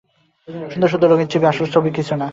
[0.71, 2.29] সুন্দর-সুন্দর রঙিন ছবি-আসল ব্যাপার কিছু নেই।